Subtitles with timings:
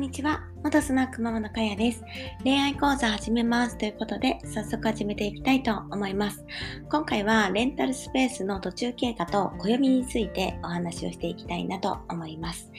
[0.00, 0.40] んにちは。
[0.64, 2.02] 元スナックママのかやです。
[2.42, 6.42] 恋愛講座始めますということで、早速始めていきたいと思います。
[6.90, 12.72] 今回はレンタルスペースの途中経過と暦についてお話をしていきたいなと思います。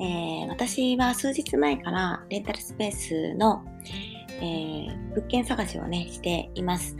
[0.00, 3.62] えー、私は数日前からレンタルスペースの、
[4.40, 6.96] えー、物件探しをね、しています。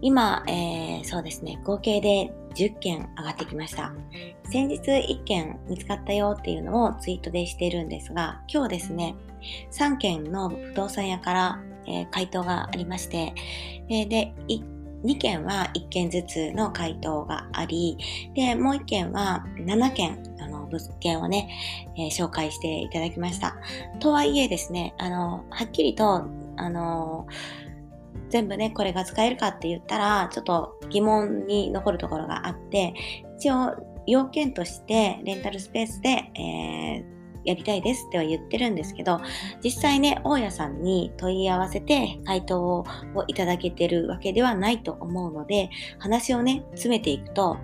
[0.00, 3.92] 今、えー、そうですね、合計で10件上がってきました。
[4.50, 9.14] 先日1件見つかったよっていうのをツイートでしてるんですが、今日ですね、
[9.72, 13.34] 3件の不動産屋から、えー、回答がありまして、
[13.88, 14.34] えー、で、
[15.04, 17.98] 2件は1件ずつの回答があり、
[18.34, 21.50] で、もう1件は7件、あの、物件をね、
[21.96, 23.56] えー、紹介していただきました。
[24.00, 26.24] とはいえですね、あの、はっきりと、
[26.58, 27.26] あの
[28.28, 32.94] 全部ね、これが使えるかって言ったら、ちょっと疑問に残るところがあって、
[33.38, 33.74] 一応、
[34.06, 39.20] 要件としてレンタルスペースで、えー、やりたいですっては言ってるんですけど、
[39.62, 42.84] 実際ね、大家さんに問い合わせて回答を
[43.28, 47.56] いただけてるわけではないと思うので、話をね、詰めていくと、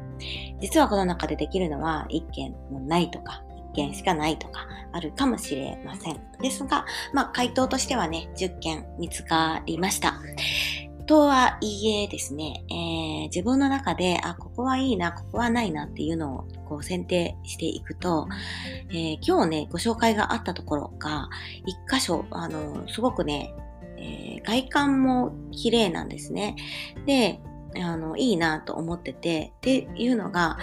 [0.60, 3.42] 実はこの中でできるのは1件もないとか、
[3.72, 6.20] 件しかないとかあるかもしれません。
[6.40, 10.14] ですが、まあ、回答としてはね、10件見つかりました。
[11.06, 18.28] とはいえですね、えー、自分の中で、あ、ここはいいな、ここはないなっていうのをこう選定していくと、
[18.90, 21.28] えー、今日ね、ご紹介があったところが、
[21.66, 23.54] 一箇所、あの、すごくね、
[23.98, 26.56] えー、外観も綺麗なんですね。
[27.06, 27.40] で、
[27.76, 30.58] あの、いいなと思ってて、っていうのが、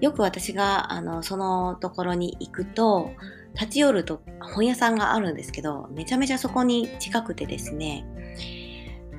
[0.00, 3.10] よく私が、あの、そのところに行くと、
[3.54, 8.04] 立ち寄ると本屋さんがあるんですけど、めちゃめちゃそこに近くてですね、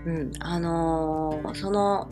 [0.06, 2.10] うん、あのー、その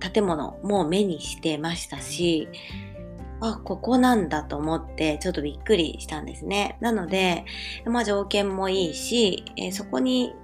[0.00, 2.48] 建物も目にしてましたし、
[3.40, 6.76] あ、ここなんだと思ってちょっとびっくりしたんですね。
[6.80, 7.44] なので、
[7.86, 10.34] まあ条件もいいし、えー、そこに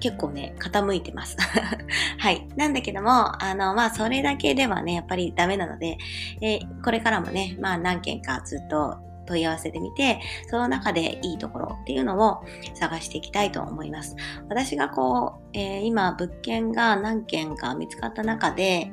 [0.00, 1.36] 結構ね、傾いてます。
[2.18, 2.46] はい。
[2.56, 5.98] なんだけども、あの、まあ、それだけではね、やっぱりダメなので、
[6.40, 14.16] えー、これからもね、まあ、何件かずっと問い合わせてみて、その中でいいところっていうのを探していきたいと思います。
[14.48, 18.92] 私がこう、えー、今物件が何件か見つかった中で、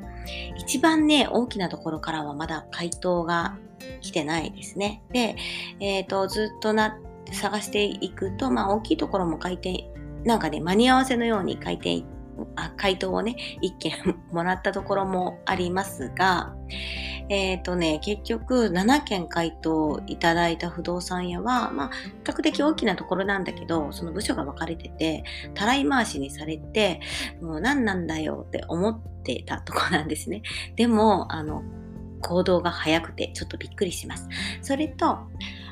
[0.57, 3.57] 一番ね、大きなところからはまだ回答が
[4.01, 5.03] 来てないですね。
[5.11, 5.35] で、
[5.79, 6.97] えっ、ー、と、ずっとな、
[7.31, 9.89] 探していくと、まあ大きいところも回転
[10.23, 12.03] なんかね、間に合わせのように回転、
[12.55, 13.93] あ回答をね、一件
[14.31, 16.55] もらったところもありますが、
[17.29, 25.23] えっ、ー、とね、結局7件回答いただいた不動産屋は、まあ、比較的大きなところなんだけど、その部署が分かれてて、
[25.53, 26.99] たらい回しにされて、
[27.41, 30.41] もう何なんだよって思ってたとこなんですね。
[30.75, 31.63] でも、あの、
[32.21, 34.27] 行動が早くてちょっとびっくりします。
[34.61, 35.19] それと、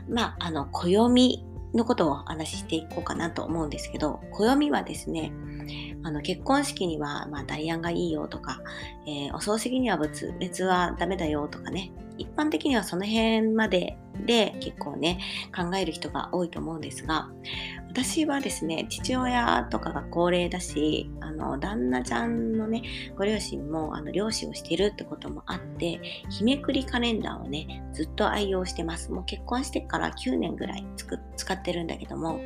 [0.10, 1.44] まあ、あの、暦
[1.74, 5.32] のことをお話ししていこうかなと思うんですけど、暦はですね、
[6.04, 8.62] あの結婚式には、まあ、ダイアンがいいよとか、
[9.06, 15.20] えー、お葬式には別別はダメだよとかね、一般的にはその辺までで結構ね、
[15.56, 17.30] 考える人が多いと思うんですが、
[17.90, 22.84] 私はですね、父親とかが高齢だし、あの、旦那ちゃんのね、
[23.18, 26.00] ご両親も、あの、漁師をしてるってこともあって、
[26.30, 29.12] 日めくりカレンダーをね、ずっと愛用してます。
[29.12, 30.86] もう結婚してから9年ぐらい
[31.36, 32.40] 使ってるんだけども、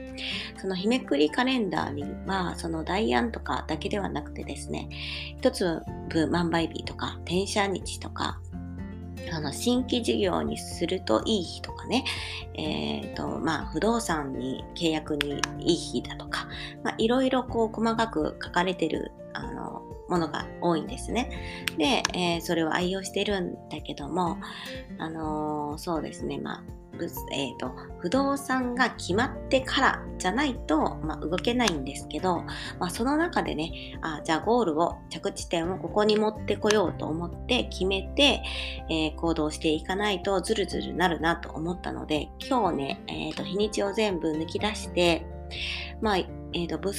[0.58, 4.88] その日めくりカレンダーには、そのダイアンとかだけではなくてですね、
[5.38, 5.82] 一つ
[6.32, 8.40] 万倍日とか、転写日とか、
[9.32, 12.04] あの、新規事業にするといい日とかね、
[12.56, 16.48] えっ、ー、と、まあ、不動産に契約にいい日だとか、
[16.84, 21.66] まあ、いろいろこう、細かく書かれてる、あの、ものが多いんですね。
[21.78, 24.38] で、えー、それを愛用してるんだけども、
[24.98, 26.64] あのー、そうですね、まあ、
[27.32, 32.44] えーと、不動産が決まってからじゃないと、まあ、動けないんですけど、
[32.80, 38.44] まあ、その中でねあじゃあゴールを着地点をここに持ってこようと思って決めて、
[38.90, 45.26] えー、行動していかないとズルズルなるなと思ったので今日ね、えーと、日にちを全部抜き出して
[46.02, 46.96] まあ、えーと、物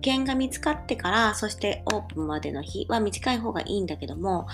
[0.00, 4.46] 件が見つかってからそしてオープンまでの日は短い方がいいんだけども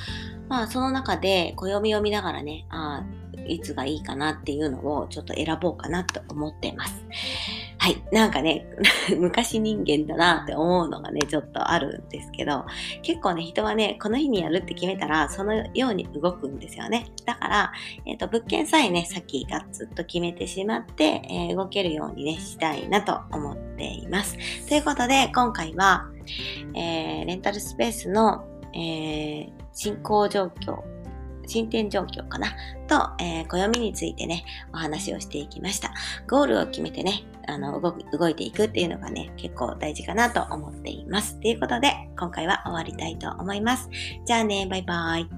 [0.48, 3.04] まあその中で暦を見ながらねあ
[3.48, 7.04] いつがいいかなっていうのをちょっと選ぼうかなと思ってます。
[7.80, 8.02] はい。
[8.12, 8.66] なんかね、
[9.16, 12.66] 昔人間だなって思うのがね、ちょっとあるんですけど、
[13.02, 17.06] 結構ね、人はね、この日にやるって決めたら、そのように動くんですよね。
[17.24, 17.72] だから、
[18.04, 24.36] えっ、ー、と、物件さえね、さっきガツッと決めてしまって、えー、動けるようにね、したいなと思っています。
[24.68, 26.08] ということで、今回は、
[26.74, 30.82] えー、レンタルスペースの、え、進行状況
[31.48, 32.48] 進展状況かな？
[32.86, 35.92] と、えー、暦についてね、お話をしていきました。
[36.28, 41.40] ゴールを決めてね、あの動動いていくっていうのがね、結構大事かなと思っています。
[41.40, 43.88] ということで、今回は終わりたいと思います。
[44.24, 45.37] じゃあね、バイバイ。